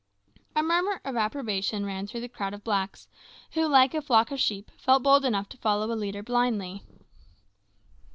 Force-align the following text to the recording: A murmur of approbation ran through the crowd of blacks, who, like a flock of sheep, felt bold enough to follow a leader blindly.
A 0.55 0.63
murmur 0.63 0.99
of 1.05 1.15
approbation 1.15 1.85
ran 1.85 2.07
through 2.07 2.21
the 2.21 2.27
crowd 2.27 2.55
of 2.55 2.63
blacks, 2.63 3.07
who, 3.51 3.67
like 3.67 3.93
a 3.93 4.01
flock 4.01 4.31
of 4.31 4.39
sheep, 4.39 4.71
felt 4.75 5.03
bold 5.03 5.23
enough 5.25 5.47
to 5.49 5.57
follow 5.57 5.91
a 5.91 5.93
leader 5.95 6.23
blindly. 6.23 6.81